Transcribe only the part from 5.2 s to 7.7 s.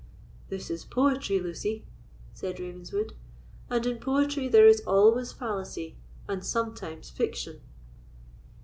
fallacy, and sometimes fiction."